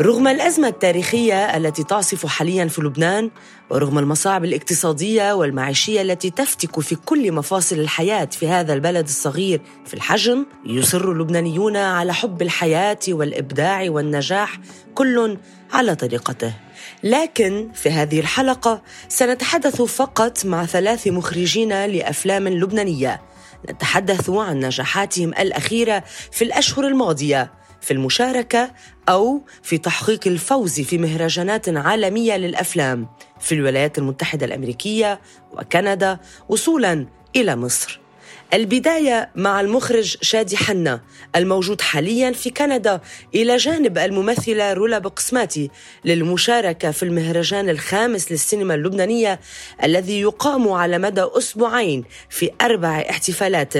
[0.00, 3.30] رغم الأزمة التاريخية التي تعصف حاليا في لبنان
[3.70, 9.94] ورغم المصاعب الاقتصادية والمعيشية التي تفتك في كل مفاصل الحياة في هذا البلد الصغير في
[9.94, 14.58] الحجم يصر اللبنانيون على حب الحياة والإبداع والنجاح
[14.94, 15.38] كل
[15.72, 16.54] على طريقته.
[17.04, 23.20] لكن في هذه الحلقة سنتحدث فقط مع ثلاث مخرجين لأفلام لبنانية.
[23.70, 27.59] نتحدث عن نجاحاتهم الأخيرة في الأشهر الماضية.
[27.80, 28.72] في المشاركة
[29.08, 33.08] أو في تحقيق الفوز في مهرجانات عالمية للأفلام
[33.40, 35.20] في الولايات المتحدة الأمريكية
[35.52, 37.99] وكندا وصولاً إلى مصر.
[38.54, 41.00] البداية مع المخرج شادي حنا
[41.36, 43.00] الموجود حاليا في كندا
[43.34, 45.70] إلى جانب الممثلة رولا بقسماتي
[46.04, 49.40] للمشاركة في المهرجان الخامس للسينما اللبنانية
[49.84, 53.76] الذي يقام على مدى أسبوعين في أربع احتفالات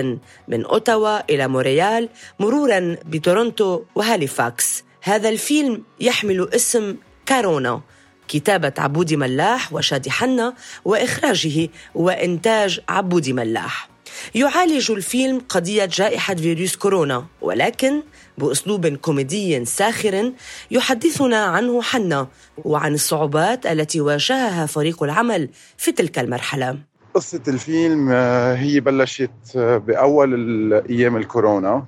[0.48, 2.08] من أوتاوا إلى مونتريال
[2.40, 4.84] مرورا بتورونتو وهاليفاكس.
[5.02, 7.80] هذا الفيلم يحمل اسم كورونا
[8.28, 13.89] كتابة عبودي ملاح وشادي حنا وإخراج وإنتاج عبودي ملاح.
[14.34, 18.02] يعالج الفيلم قضية جائحة فيروس كورونا ولكن
[18.38, 20.32] بأسلوب كوميدي ساخر
[20.70, 22.28] يحدثنا عنه حنا
[22.64, 26.78] وعن الصعوبات التي واجهها فريق العمل في تلك المرحلة.
[27.14, 31.84] قصة الفيلم آه، هي بلشت آه، بأول أيام الكورونا.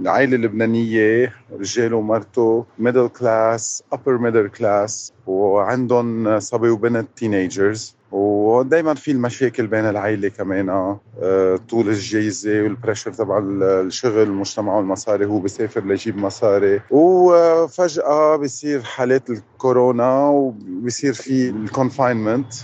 [0.00, 9.10] العائلة اللبنانية رجال ومرته middle class upper middle class وعندهم صبي وبنت teenagers ودائما في
[9.10, 10.68] المشاكل بين العائلة كمان
[11.22, 16.80] آه، طول الجائحة وال pressure تبع الشغل المجتمع والمصاري هو بيسافر ليجيب مصاري.
[16.90, 22.54] وفجأة بصير حالات الكورونا وبصير في ال confinement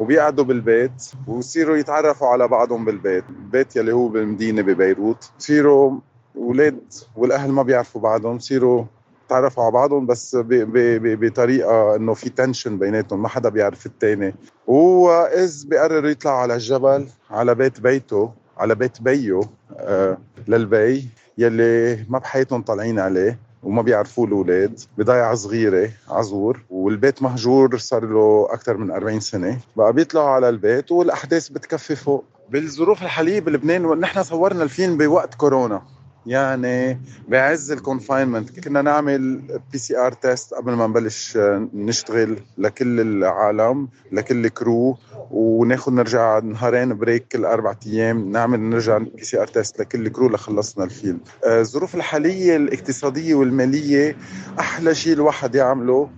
[0.00, 3.24] وبيقعدوا بالبيت وبصيروا يتعرفوا على بعضهم بالبيت.
[3.28, 5.30] البيت يلي هو بالمدينة ببيروت.
[5.38, 5.98] بصيروا
[6.36, 6.78] أولاد
[7.16, 8.84] والأهل ما بيعرفوا بعضهم بصيروا
[9.28, 14.34] تعرفوا على بعضهم بس بطريقة إنه في تنشن بيناتهم ما حدا بيعرف الثاني
[14.66, 19.40] واذ بيقرر يطلع على الجبل على بيت بيته على بيت بيه
[19.76, 20.18] آه
[20.48, 21.08] للبي
[21.38, 26.60] يلي ما بحياتهم طالعين عليه وما بيعرفوه الأولاد بضيعة صغيرة عزور.
[26.70, 29.58] والبيت مهجور صار له أكثر من 40 سنة.
[29.76, 32.24] بقى بيطلعوا على البيت والأحداث بتكفي فوق.
[32.50, 35.82] بالظروف الحالية بلبنان نحن صورنا الفيلم بوقت كورونا.
[36.26, 39.40] يعني بعز ال confinement كنا نعمل
[39.72, 41.38] PCR test قبل ما نبلش
[41.74, 44.96] نشتغل لكل العالم لكل ال crew
[45.30, 50.84] وناخذ نرجع نهارين break كل أربع أيام نعمل نرجع PCR test لكل ال crew لخلصنا
[50.84, 54.16] الفيلم آه، الظروف الحالية الاقتصادية والمالية
[54.58, 56.10] أحلى شيء الواحد يعمله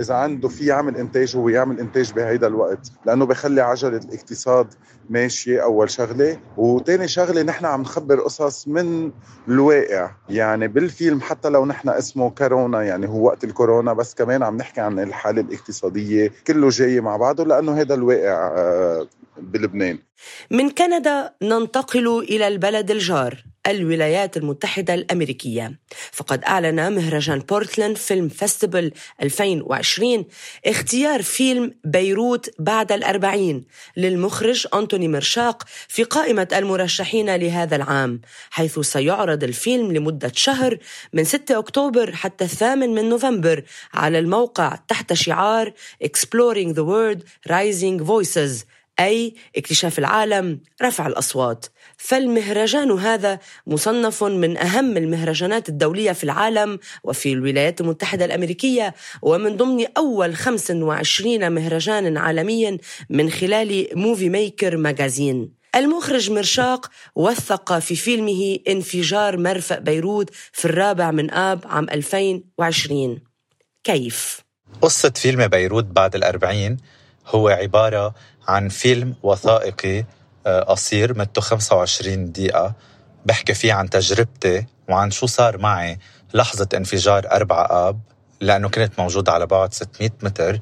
[0.00, 4.74] إذا عنده في يعمل إنتاج هو يعمل إنتاج بهيدا الوقت لأنه بخلي عجلة الاقتصاد
[5.10, 6.40] ماشية أول شغلة.
[6.56, 9.12] وثاني شغلة نحن عم نخبر قصص من
[9.48, 10.10] الواقع.
[10.28, 14.80] يعني بالفيلم حتى لو نحن اسمه كورونا يعني هو وقت الكورونا بس كمان عم نحكي
[14.80, 19.06] عن الحالة الاقتصادية كله جاي مع بعضه لأنه هذا الواقع آه،
[19.38, 19.98] بلبنان.
[20.50, 23.49] من كندا ننتقل إلى البلد الجار.
[23.66, 25.80] الولايات المتحدة الأمريكية.
[26.12, 30.24] فقد أعلن مهرجان Portland Film Festival 2020
[30.66, 33.64] اختيار فيلم بيروت بعد الأربعين
[33.96, 40.78] للمخرج أنتوني مرشاق في قائمة المرشحين لهذا العام حيث سيعرض الفيلم لمدة شهر
[41.12, 45.72] من 6 أكتوبر حتى الثامن من نوفمبر على الموقع تحت شعار
[46.04, 48.64] Exploring the World Rising Voices
[49.00, 51.66] أي اكتشاف العالم رفع الأصوات.
[52.00, 59.86] فالمهرجان هذا مصنف من أهم المهرجانات الدولية في العالم وفي الولايات المتحدة الأمريكية ومن ضمن
[59.96, 62.78] أول 25 مهرجان عالميا
[63.10, 71.30] من خلال MovieMaker Magazine المخرج مرشاق وثق في فيلمه انفجار مرفأ بيروت في الرابع من
[71.30, 73.18] آب عام 2020
[73.84, 74.40] كيف؟
[74.82, 76.76] قصة فيلم بيروت بعد الأربعين
[77.26, 78.14] هو عبارة
[78.48, 80.04] عن فيلم وثائقي
[80.46, 82.74] قصير مدته 25 دقيقة.
[83.26, 85.98] بحكي فيه عن تجربتي وعن شو صار معي
[86.34, 88.00] لحظة انفجار أربعة آب
[88.40, 90.60] لأنه كنت موجود على بعد 600 متر.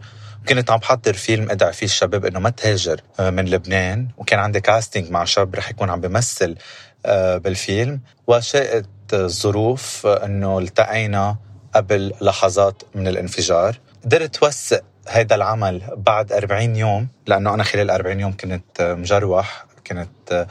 [0.48, 4.08] كنت عم بحضر فيلم أدعي فيه الشباب إنه ما تهاجر آه، من لبنان.
[4.16, 6.56] وكان عندي كاستنج مع شاب رح يكون عم بمثل
[7.06, 8.00] آه، بالفيلم.
[8.26, 11.36] وشاءت الظروف إنه التقينا
[11.74, 13.78] قبل لحظات من الانفجار.
[14.04, 19.67] قدرت وثق هيدا العمل بعد 40 يوم لأنه أنا خلال 40 يوم كنت مجروح.
[19.88, 20.46] كنت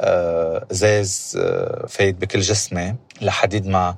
[0.00, 3.96] آه، إزاز آه، فايت بكل جسمي لحديد ما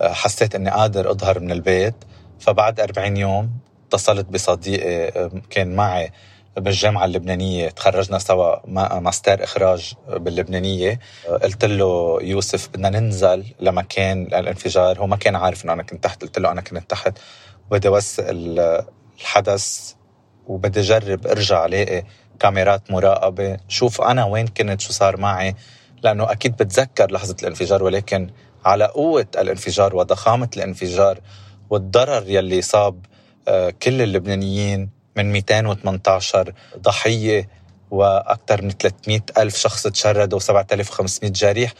[0.00, 1.94] آه، حسيت إني قادر أظهر من البيت.
[2.40, 3.50] فبعد 40 يوم
[3.86, 6.12] اتصلت بصديقي كان معي
[6.56, 7.68] بالجامعة اللبنانية.
[7.68, 8.66] تخرجنا سوا
[9.00, 10.98] ماستر إخراج باللبنانية.
[11.42, 16.22] قلت له يوسف بدنا ننزل لمكان الانفجار هو ما كان عارف إنه أنا كنت تحت.
[16.22, 17.18] قلت له أنا كنت تحت.
[17.70, 19.92] بدي أوثق الحدث
[20.46, 22.04] وبدي أجرب أرجع ألاقي
[22.40, 23.56] كاميرات مراقبة.
[23.68, 25.54] شوف أنا وين كنت شو صار معي.
[26.02, 28.30] لأنه أكيد بتذكر لحظة الانفجار ولكن
[28.64, 31.20] على قوة الانفجار وضخامة الانفجار
[31.70, 33.06] والضرر يلي صاب
[33.48, 37.48] آه، كل اللبنانيين من 218 ضحية
[37.90, 41.72] وأكثر من 300 ألف شخص تشردوا و7500 جريح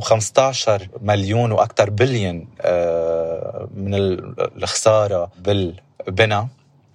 [0.00, 0.70] و15
[1.00, 3.94] مليون وأكثر بليون آه، من
[4.56, 6.48] الخسارة بالبنى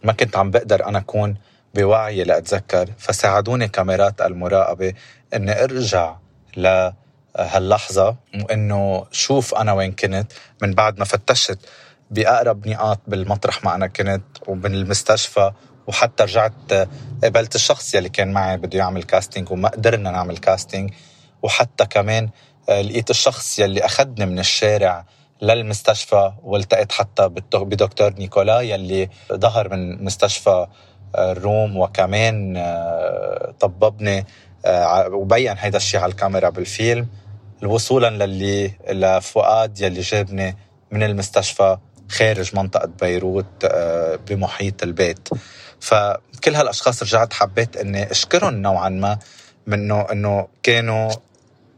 [0.04, 1.36] ما كنت عم بقدر أنا أكون
[1.76, 4.94] بوعي لأتذكر فساعدوني كاميرات المراقبة
[5.34, 6.16] إني أرجع
[6.58, 10.32] لهاللحظه وإنه شوف أنا وين كنت
[10.62, 11.60] من بعد ما فتشت
[12.12, 15.52] بأقرب نقاط بالمطرح ما أنا كنت ومن المستشفى
[15.88, 16.88] وحتى رجعت
[17.24, 20.92] قابلت الشخص يلي كان معي بده يعمل كاستنج وما قدرنا نعمل كاستنج
[21.42, 22.30] وحتى كمان
[22.70, 25.06] لقيت الشخص يلي اخذني من الشارع
[25.42, 30.68] للمستشفى والتقيت حتى بدكتور نيكولا يلي ظهر من مستشفى
[31.18, 34.26] الروم وكمان آه، طببني
[34.66, 37.08] آه، وبين هيدا الشيء على الكاميرا بالفيلم
[37.64, 40.58] وصولا للي لفؤاد يلي جابني
[40.92, 41.78] من المستشفى
[42.10, 45.30] خارج منطقة بيروت آه، بمحيط البيت.
[45.80, 49.20] فكل هالأشخاص رجعت حبيت أني أشكرهم نوعا ما
[49.68, 51.12] منه أنه كانوا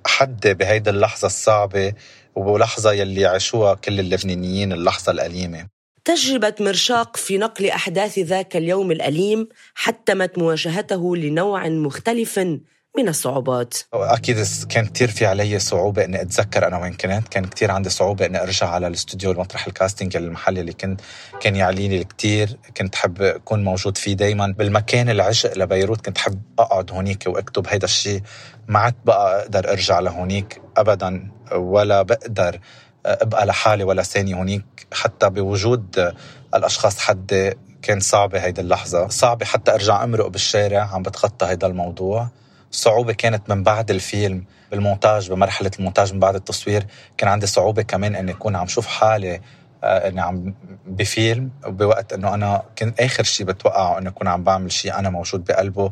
[0.05, 1.93] حد بهيدي اللحظة الصعبة
[2.35, 5.76] ولحظة يلي عاشوها كل اللبنانيين اللحظة الأليمة.
[6.07, 12.39] تجربة مرشاق في نقل أحداث ذاك اليوم الأليم حتمت مواجهته لنوع مختلف
[12.97, 13.77] من الصعوبات.
[13.93, 17.27] أكيد كان كثير في علي صعوبة إني أتذكر أنا وين كنت.
[17.27, 21.01] كان كثير عندي صعوبة إني أرجع على الاستوديو المطرح الكاستنج المحل اللي كنت
[21.39, 26.91] كان يعليني كثير كنت حب أكون موجود فيه دائما بالمكان العشق لبيروت كنت حب أقعد
[26.91, 28.21] هونيك وأكتب هيدا الشيء
[28.67, 32.59] ما عدت بقى أقدر أرجع لهونيك ابدا ولا بقدر
[33.07, 34.87] ابقى لحالي ولا ثاني هونيك.
[34.93, 36.13] حتى بوجود
[36.55, 39.07] الأشخاص حدي كان صعبة هيدي اللحظة.
[39.07, 42.27] صعبة حتى أرجع أمرق بالشارع عم بتخطى هيدا الموضوع.
[42.71, 46.85] صعوبة كانت من بعد الفيلم بالمونتاج بمرحلة المونتاج من بعد التصوير
[47.17, 49.41] كان عندي صعوبة كمان أني أكون عم شوف حالي
[49.83, 50.53] آه، إني عم
[50.87, 55.45] بفيلم بوقت إنه أنا كنت آخر شيء بتوقعه انه أكون عم بعمل شيء أنا موجود
[55.45, 55.91] بقلبه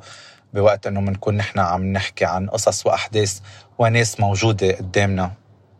[0.54, 3.40] بوقت إنه بنكون نحن عم نحكي عن قصص وأحداث
[3.78, 5.32] وناس موجودة قدامنا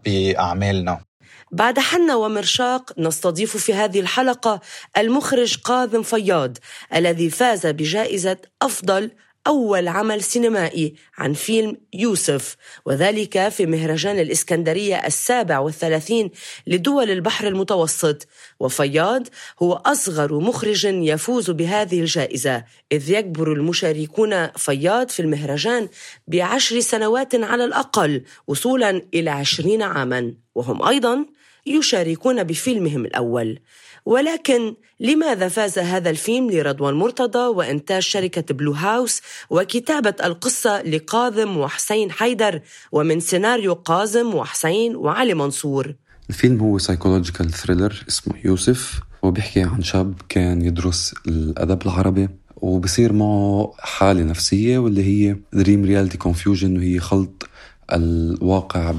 [0.06, 1.05] بأعمالنا.
[1.52, 4.62] بعد حنا ومرشاق نستضيف في هذه الحلقة
[4.98, 6.58] المخرج قاذم فياض
[6.96, 9.12] الذي فاز بجائزة أفضل
[9.48, 12.56] أول عمل سينمائي عن فيلم يوسف
[12.86, 16.32] وذلك في مهرجان الإسكندرية السابع والثلاثين
[16.68, 18.28] لدول البحر المتوسط.
[18.60, 19.28] وفياض
[19.62, 25.90] هو أصغر مخرج يفوز بهذه الجائزة إذ يكبر المشاركون فياض في المهرجان
[26.28, 30.34] بعشر سنوات على الأقل وصولا إلى عشرين عاما.
[30.56, 31.26] وهم أيضا
[31.66, 33.60] يشاركون بفيلمهم الأول.
[34.06, 42.12] ولكن لماذا فاز هذا الفيلم لرضوان مرتضى وإنتاج شركة بلو هاوس وكتابة القصة لكاظم وحسين
[42.12, 42.62] حيدر
[42.92, 45.96] ومن سيناريو كاظم وحسين وعلي منصور؟
[46.30, 53.74] الفيلم هو psychological thriller اسمه يوسف وبيحكي عن شاب كان يدرس الأدب العربي وبصير معه
[53.80, 57.50] حالة نفسية واللي هي dream reality confusion وهي خلط
[57.94, 58.92] الواقع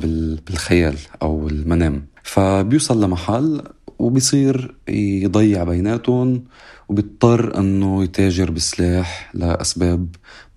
[0.46, 2.06] بالخيال أو المنام.
[2.22, 3.62] فبيوصل لمحل
[3.98, 6.44] وبيصير يضيع بيناتهم
[6.88, 10.09] وبيضطر إنه يتاجر بسلاح لأسباب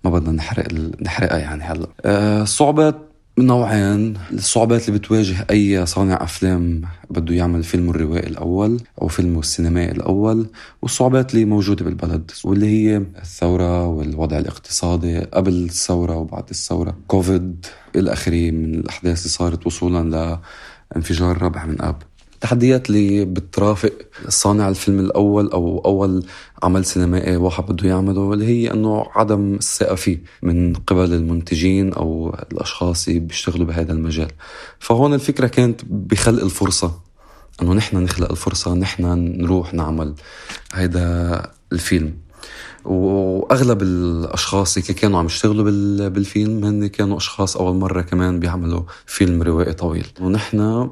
[0.04, 0.66] ما بدنا نحرق
[1.02, 1.86] نحرقها يعني هلأ.
[2.04, 4.14] آه، الصعوبات نوعين.
[4.32, 10.46] الصعوبات اللي بتواجه أي صانع أفلام بده يعمل فيلمه الروائي الأول أو فيلمه السينمائي الأول
[10.82, 18.12] والصعوبات اللي موجودة بالبلد واللي هي الثورة والوضع الاقتصادي قبل الثورة وبعد الثورة كوفيد إلى
[18.12, 20.38] آخره من الأحداث اللي صارت وصولا
[20.92, 22.02] لانفجار ربع من أب.
[22.40, 23.92] التحديات اللي بترافق
[24.28, 26.26] صانع الفيلم الأول أو أول
[26.62, 32.36] عمل سينمائي واحد بده يعمله اللي هي إنه عدم الثقة فيه من قبل المنتجين أو
[32.52, 34.28] الأشخاص اللي بيشتغلوا بهذا المجال.
[34.78, 37.00] فهون الفكرة كانت بخلق الفرصة
[37.62, 39.04] إنه نحن نخلق الفرصة نحن
[39.40, 40.14] نروح نعمل
[40.72, 41.42] هيدا
[41.72, 42.14] الفيلم.
[42.84, 45.64] وأغلب الأشخاص اللي كانوا عم يشتغلوا
[46.08, 50.06] بالفيلم هن كانوا أشخاص أول مرة كمان بيعملوا فيلم روائي طويل.
[50.20, 50.90] ونحن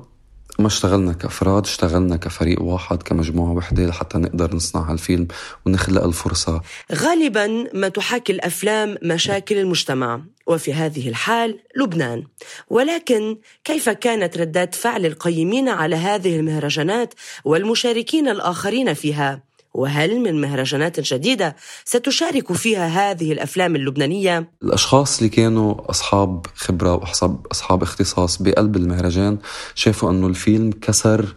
[0.59, 5.29] ما اشتغلنا كأفراد اشتغلنا كفريق واحد كمجموعة وحدة لحتى نقدر نصنع هالفيلم
[5.67, 6.63] ونخلق الفرصة.
[6.95, 12.25] غالبا ما تحاكي الأفلام مشاكل المجتمع وفي هذه الحال لبنان.
[12.71, 19.48] ولكن كيف كانت ردات فعل القيمين على هذه المهرجانات والمشاركين الآخرين فيها؟
[19.79, 27.47] وهل من مهرجانات جديدة ستشارك فيها هذه الأفلام اللبنانية؟ الأشخاص اللي كانوا أصحاب خبرة وأصحاب
[27.53, 29.39] أصحاب اختصاص بقلب المهرجان
[29.75, 31.35] شافوا أنه الفيلم كسر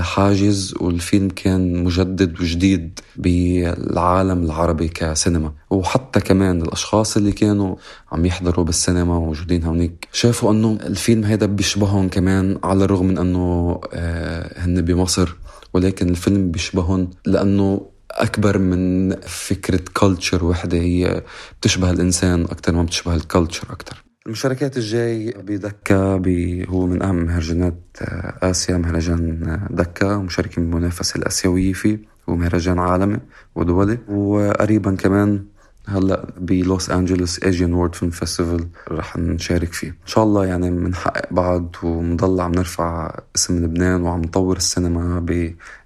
[0.00, 5.52] حاجز والفيلم كان مجدد وجديد بالعالم العربي كسينما.
[5.70, 7.76] وحتى كمان الأشخاص اللي كانوا
[8.12, 13.80] عم يحضروا بالسينما موجودين هونيك شافوا أنه الفيلم هذا بيشبههم كمان على الرغم من أنه
[13.92, 15.34] آه، هن بمصر.
[15.74, 21.22] ولكن الفيلم بيشبههم لأنه أكبر من فكرة culture وحدة هي
[21.60, 27.14] بتشبه الإنسان أكثر ما بتشبه ال culture أكثر المشاركات الجاي بدكا يلي هو من أهم
[27.16, 31.98] مهرجانات آه، آسيا مهرجان آه، دكا ومشارك بالمنافسة الآسيوية فيه
[32.28, 33.18] هو مهرجان عالمي
[33.54, 33.98] ودولي.
[34.08, 35.44] وقريبا كمان
[35.86, 39.88] هلأ بلوس أنجلوس Asian World Film Festival رح نشارك فيه.
[39.88, 45.20] إن شاء الله يعني بنحقق بعض ومنضل عم نرفع اسم لبنان وعم نطور السينما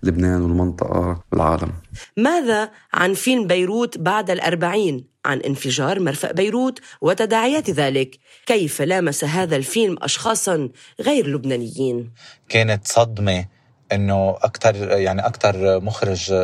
[0.03, 1.73] بلبنان والمنطقة والعالم.
[2.17, 8.19] ماذا عن فيلم بيروت بعد الأربعين؟ عن انفجار مرفأ بيروت وتداعيات ذلك.
[8.47, 10.69] كيف لامس هذا الفيلم أشخاصا
[11.01, 12.13] غير لبنانيين؟
[12.49, 13.45] كانت صدمة
[13.93, 16.35] إنه أكثر يعني أكثر مخرج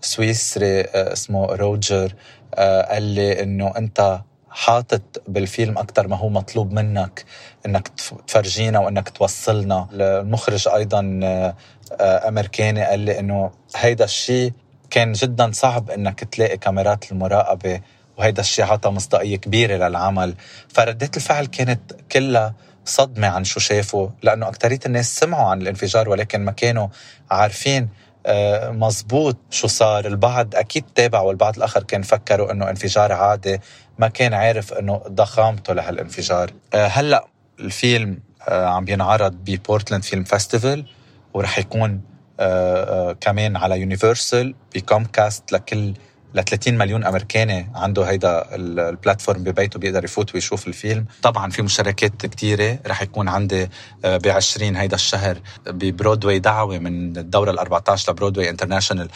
[0.00, 2.14] سويسري اسمه روجر
[2.90, 4.20] قال لي إنه أنت
[4.50, 7.24] حاطط بالفيلم أكثر ما هو مطلوب منك
[7.66, 7.88] إنك
[8.26, 9.88] تفرجينا وإنك توصلنا.
[9.92, 11.20] المخرج أيضا
[12.00, 14.52] أمريكاني قال لي إنه هيدا الشيء
[14.90, 17.80] كان جدا صعب إنك تلاقي كاميرات المراقبة
[18.20, 20.34] وهيدا الشيء عطى مصداقية كبيرة للعمل.
[20.68, 21.80] فردات الفعل كانت
[22.12, 26.88] كلها صدمة عن شو شافوا لأنه اكثريه الناس سمعوا عن الانفجار ولكن ما كانوا
[27.30, 27.88] عارفين
[28.26, 30.06] آه، مزبوط شو صار.
[30.06, 33.60] البعض أكيد تابع والبعض الآخر كان فكروا أنه انفجار عادي
[33.98, 36.50] ما كان عارف أنه ضخامته لهالانفجار.
[36.74, 37.26] آه، هلأ
[37.60, 40.86] الفيلم آه، عم بينعرض ب Portland Film Festival
[41.34, 42.00] ورح يكون
[43.20, 45.94] كمان على Universal ب Comcast لكل
[46.34, 51.04] ل 30 مليون أمريكاني عنده هيدا ال platform ببيته بيقدر يفوت ويشوف الفيلم.
[51.22, 53.68] طبعا في مشاركات كثيره رح يكون عندي
[54.04, 59.08] آه، ب 20 هيدا الشهر ببرودواي دعوة من الدورة ال 14 ل Broadway International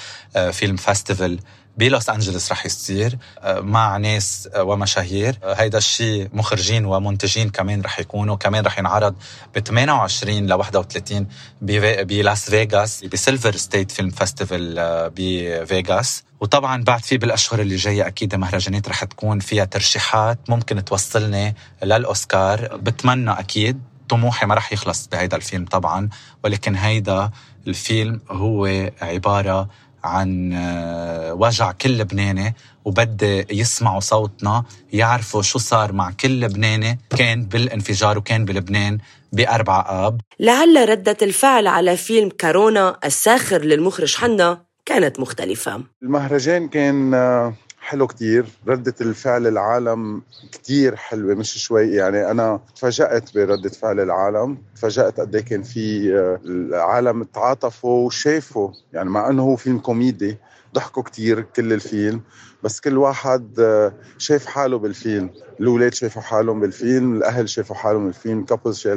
[0.53, 1.39] Film Festival
[1.77, 5.39] بلوس انجلوس رح يصير آه، مع ناس آه، ومشاهير.
[5.45, 9.15] هيدا الشيء مخرجين ومنتجين كمان رح يكونوا كمان رح ينعرض
[9.55, 11.27] ب 28 ل 31
[11.61, 14.75] بلاس فيغاس ب Silver State Film Festival
[15.17, 21.55] بفيغاس وطبعا بعد في بالأشهر اللي جاية أكيد مهرجانات رح تكون فيها ترشيحات ممكن توصلني
[21.83, 22.77] للأوسكار.
[22.77, 26.09] بتمنى أكيد طموحي ما رح يخلص بهيدا الفيلم طبعا
[26.45, 27.31] ولكن هيدا
[27.67, 29.69] الفيلم هو عبارة
[30.05, 37.45] عن آه، وجع كل لبناني وبدي يسمعوا صوتنا يعرفوا شو صار مع كل لبناني كان
[37.45, 38.99] بالانفجار وكان بلبنان
[39.33, 40.21] بأربعة آب.
[40.41, 45.83] لعل ردة الفعل على فيلم كورونا الساخر للمخرج حنا كانت مختلفة.
[46.03, 47.55] المهرجان كان آه،
[47.85, 48.47] حلو كتير.
[48.69, 50.23] ردة الفعل العالم
[50.53, 51.95] كتير حلوة مش شوي.
[51.95, 54.59] يعني أنا تفاجأت بردة فعل العالم.
[54.77, 60.37] تفاجأت قد إيه كان في آه، العالم تعاطفوا وشافوا يعني مع أنه هو فيلم كوميدي
[60.75, 62.21] ضحكوا كتير كل الفيلم
[62.63, 65.31] بس كل واحد آه، شاف حاله بالفيلم.
[65.61, 68.89] الأولاد شافوا حالهم بالفيلم الأهل شافوا حالهم بالفيلم couples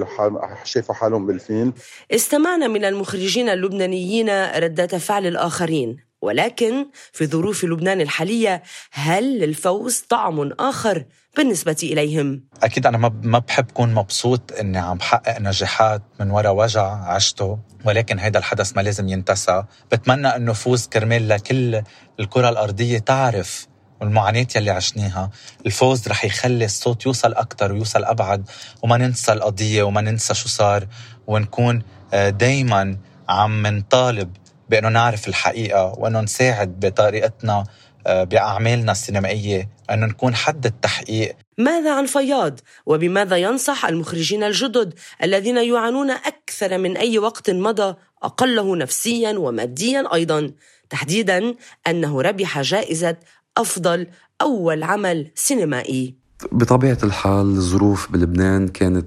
[0.64, 1.74] شافوا حالهم بالفيلم.
[2.12, 6.07] استمعنا من المخرجين اللبنانيين ردة فعل الآخرين.
[6.22, 11.06] ولكن في ظروف لبنان الحالية هل للفوز طعم آخر
[11.38, 16.86] بالنسبة إليهم؟ أكيد أنا ما بحب كون مبسوط إني عم بحقق نجاحات من وراء وجع
[16.86, 21.82] عشته ولكن هيدا الحدث ما لازم ينتسى بتمنى أنه فوز كرمال لكل
[22.20, 23.68] الكرة الأرضية تعرف
[24.02, 25.30] والمعاناة يلي عشناها
[25.66, 28.50] الفوز رح يخلي الصوت يوصل أكتر ويوصل أبعد
[28.82, 30.88] وما ننسى القضية وما ننسى شو صار
[31.28, 31.82] ونكون
[32.14, 32.98] آه، دايما
[33.30, 34.38] عم نطالب
[34.70, 37.64] بأنه نعرف الحقيقة وأنه نساعد بطريقتنا
[38.08, 41.36] آه، بأعمالنا السينمائية أنه نكون حد التحقيق.
[41.58, 44.94] ماذا عن فياض؟ وبماذا ينصح المخرجين الجدد
[45.24, 50.52] الذين يعانون أكثر من أي وقت مضى أقله نفسيا وماديا أيضا؟
[50.90, 51.56] تحديدا
[51.88, 53.18] أنه ربح جائزة
[53.58, 54.08] أفضل
[54.42, 56.16] أول عمل سينمائي.
[56.52, 59.06] بطبيعة الحال الظروف بلبنان كانت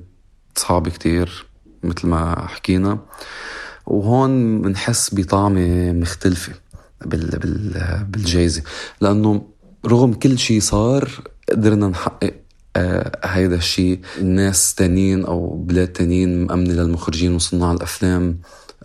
[0.56, 1.46] صعبة كتير
[1.82, 2.98] مثل ما حكينا.
[3.90, 6.52] وهون بنحس بطعمة مختلفة
[7.06, 8.62] بال بال بالجائزة
[9.00, 9.42] لأنه
[9.86, 11.10] رغم كل شيء صار
[11.50, 12.34] قدرنا نحقق
[12.76, 18.38] آه هيدا الشيء الناس تانيين أو بلاد تانيين مأمنة للمخرجين وصناع الأفلام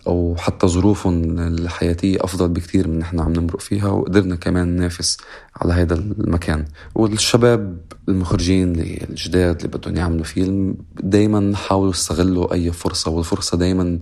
[0.06, 5.16] أو حتى ظروفهم الحياتية أفضل بكتير من نحن عم نمرق فيها وقدرنا كمان ننافس
[5.56, 6.64] على هذا المكان.
[6.94, 13.98] والشباب المخرجين الجداد اللي بدهم يعملوا فيلم دايما حاولوا يستغلوا أي فرصة والفرصة دايما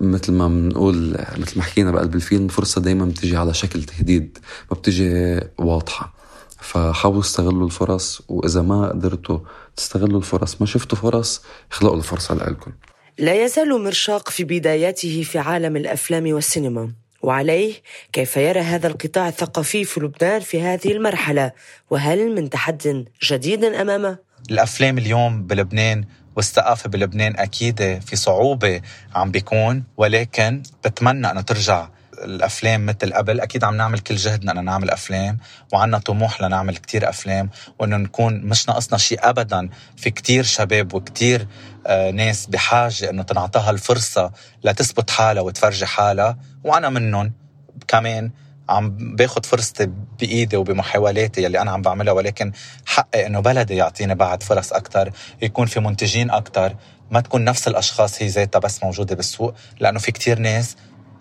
[0.00, 4.38] مثل ما بنقول مثل ما حكينا بقلب الفيلم فرصة دايما بتجي على شكل تهديد
[4.70, 6.20] ما بتجي واضحة.
[6.60, 9.38] فحاولوا استغلوا الفرص وإذا ما قدرتوا
[9.76, 11.42] تستغلوا الفرص ما شفتوا فرص
[11.72, 12.72] اخلقوا الفرصة لكم
[13.18, 16.92] لا يزال مرشاق في بداياته في عالم الأفلام والسينما
[17.22, 17.74] وعليه
[18.12, 21.52] كيف يرى هذا القطاع الثقافي في لبنان في هذه المرحلة؟
[21.90, 24.18] وهل من تحد جديد أمامه؟
[24.50, 26.04] الأفلام اليوم بلبنان
[26.36, 28.80] والثقافه بلبنان أكيد في صعوبة
[29.14, 31.88] عم بيكون ولكن بتمنى أنه ترجع
[32.24, 33.40] الأفلام مثل قبل.
[33.40, 35.38] أكيد عم نعمل كل جهدنا انه نعمل أفلام
[35.72, 39.68] وعنا طموح لنعمل كتير أفلام وإنه نكون مش ناقصنا شيء ابدا.
[39.96, 41.46] في كتير شباب وكتير
[41.86, 44.32] آه ناس بحاجة إنه تنعطاها الفرصة
[44.64, 47.32] لتثبت حالها وتفرجي حالها وأنا منهم
[47.88, 48.30] كمان.
[48.70, 52.52] عم باخذ فرصتي بإيدي وبمحاولاتي يلي أنا عم بعملها ولكن
[52.86, 55.10] حقي إنه بلدي يعطيني بعد فرص أكثر
[55.42, 56.76] يكون في منتجين أكثر
[57.10, 60.76] ما تكون نفس الأشخاص هي ذاتها بس موجودة بالسوق لأنه في كتير ناس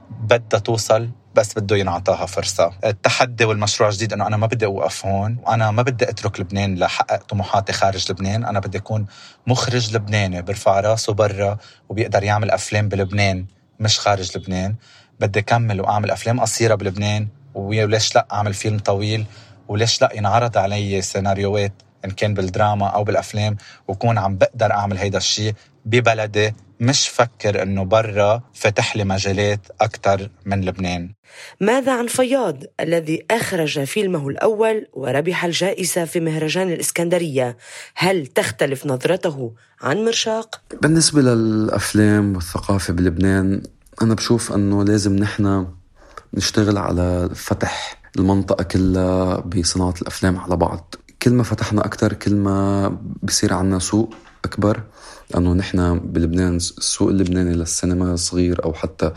[0.10, 2.72] بدها توصل بس بده ينعطاها فرصة.
[2.86, 7.24] التحدي والمشروع الجديد أنه أنا ما بدي أوقف هون وأنا ما بدي أترك لبنان لحقق
[7.24, 9.06] طموحاتي خارج لبنان أنا بدي أكون
[9.48, 11.58] مخرج لبناني برفع راسه برا
[11.90, 13.46] وبيقدر يعمل أفلام بلبنان
[13.80, 14.76] مش خارج لبنان
[15.20, 19.26] بدي أكمل وأعمل أفلام قصيرة بلبنان وليش لا أعمل فيلم طويل؟
[19.68, 21.74] وليش لا ينعرض علي سيناريوهات
[22.06, 25.54] إن كان بالدراما أو بالأفلام وكون عم بقدر أعمل هيدا الشيء
[25.86, 31.14] ببلدي؟ مش فكر إنه برا فتح لي مجالات أكثر من لبنان.
[31.62, 37.58] ماذا عن فياض الذي أخرج فيلمه الأول وربح الجائزة في مهرجان الإسكندرية؟
[37.96, 43.62] هل تختلف نظرته عن مرشاق؟ بالنسبة للأفلام والثقافة بلبنان
[44.02, 45.68] أنا بشوف إنه لازم نحن
[46.34, 50.96] نشتغل على فتح المنطقة كلها بصناعة الأفلام على بعض.
[51.22, 52.90] كل ما فتحنا أكثر كل ما
[53.24, 54.14] بصير عنا سوق
[54.46, 54.84] أكبر
[55.34, 59.12] لأنه نحن بلبنان السوق اللبناني للسينما صغير أو حتى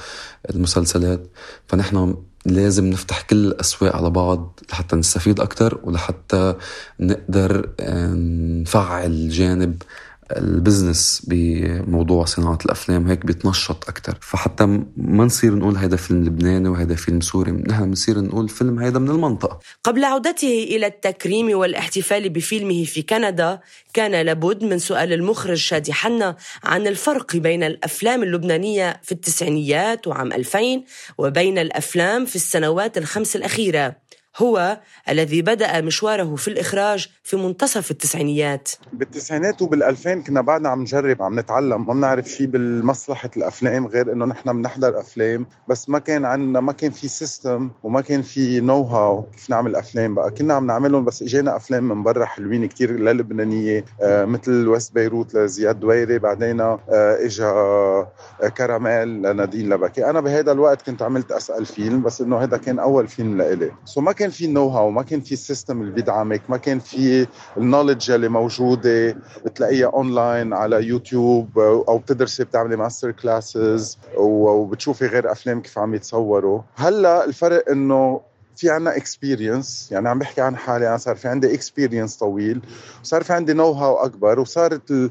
[0.50, 1.26] المسلسلات.
[1.66, 2.16] فنحن
[2.46, 6.54] لازم نفتح كل الأسواق على بعض لحتى نستفيد أكتر ولحتى
[7.00, 8.14] نقدر آه،
[8.62, 9.82] نفعل جانب
[10.30, 14.18] ال business بموضوع صناعة الأفلام هيك بيتنشط أكتر.
[14.20, 17.52] فحتى ما نصير نقول هذا فيلم لبناني وهذا فيلم سوري.
[17.52, 19.58] نحن بنصير نقول فيلم هذا من المنطقة.
[19.84, 23.60] قبل عودته إلى التكريم والاحتفال بفيلمه في كندا
[23.94, 30.32] كان لابد من سؤال المخرج شادي حنا عن الفرق بين الأفلام اللبنانية في التسعينيات وعام
[30.32, 30.82] 2000
[31.18, 33.96] وبين الأفلام في السنوات الخمس الأخيرة.
[34.36, 38.68] هو الذي بدأ مشواره في الإخراج في منتصف التسعينيات.
[38.92, 44.24] بالتسعينات وبال2000 كنا بعدنا عم نجرب عم نتعلم ما بنعرف شيء بالمصلحة الأفلام غير إنه
[44.24, 49.22] نحن بنحضر أفلام بس ما كان عندنا ما كان في system وما كان في know-how
[49.22, 50.30] كيف نعمل أفلام بقى.
[50.30, 55.34] كنا عم نعملهم بس إجينا أفلام من برا حلوين كتير للبنانية آه مثل وست بيروت
[55.34, 58.12] لزياد دويري بعدين آه إجا آه
[58.56, 60.10] كراميل لنادين لبكي.
[60.10, 63.72] أنا بهذا الوقت كنت عملت أصلا فيلم بس إنه هذا كان أول فيلم لإلي.
[63.84, 67.26] so ما كان في know-how ما كان في ال system اللي بيدعمك ما كان في
[67.56, 69.16] ال knowledge اللي موجودة.
[69.44, 76.60] بتلاقيها اونلاين على يوتيوب أو بتدرسي بتعملي master classes وبتشوفي غير أفلام كيف عم يتصوروا.
[76.76, 78.20] هلأ الفرق إنه
[78.56, 82.60] في عنا experience يعني عم بحكي عن حالي أنا صار في عندي experience طويل
[83.02, 85.10] وصار في عندي know-how أكبر وصارت ال...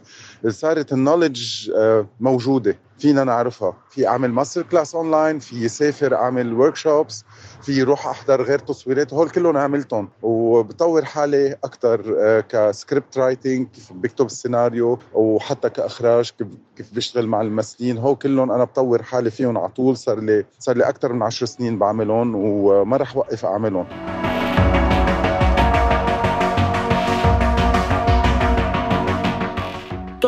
[0.49, 2.77] صارت ال knowledge آه، موجودة.
[3.01, 7.23] فينا نعرفها في أعمل master class online في سافر أعمل workshops
[7.61, 9.13] في روح أحضر غير تصويرات.
[9.13, 10.09] هول كلهم عملتهم.
[10.21, 12.01] وبطور حالي أكثر
[12.49, 17.97] ك script writing كيف بكتب السيناريو وحتى كأخراج كيف كيف بشتغل مع الممثلين.
[17.97, 19.97] هو كلهم أنا بطور حالي فيهم على طول.
[19.97, 24.20] صار لي صار لي أكثر من 10 سنين بعملهم وما رح وقف أعملهم.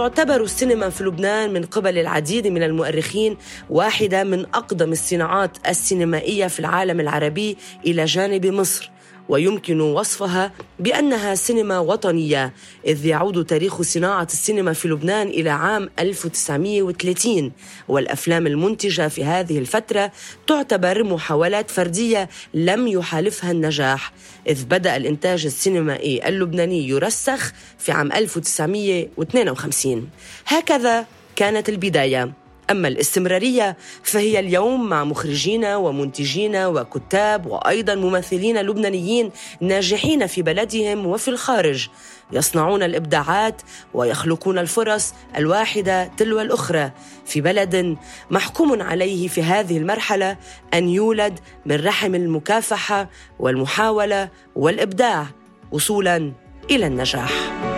[0.04, 3.38] تعتبر السينما في لبنان من قبل العديد من المؤرخين
[3.70, 8.92] واحدة من أقدم الصناعات السينمائية في العالم العربي إلى جانب مصر.
[9.30, 12.54] ويمكن وصفها بأنها سينما وطنية
[12.88, 17.52] إذ يعود تاريخ صناعة السينما في لبنان إلى عام 1930
[17.88, 20.12] والأفلام المنتجة في هذه الفترة
[20.48, 24.14] تعتبر محاولات فردية لم يحالفها النجاح
[24.48, 30.10] إذ بدأ الإنتاج السينمائي اللبناني يرسخ في عام 1952
[30.48, 31.06] هكذا
[31.36, 32.43] كانت البداية.
[32.72, 41.28] أما الاستمرارية فهي اليوم مع مخرجين ومنتجين وكتاب وأيضا ممثلين لبنانيين ناجحين في بلدهم وفي
[41.28, 41.88] الخارج
[42.32, 43.62] يصنعون الإبداعات
[43.94, 46.92] ويخلقون الفرص الواحدة تلو الأخرى.
[47.26, 47.98] في بلد
[48.32, 50.38] محكوم عليه في هذه المرحلة
[50.74, 55.28] أن يولد من رحم المكافحة والمحاولة والإبداع
[55.72, 56.34] وصولا
[56.72, 57.73] إلى النجاح.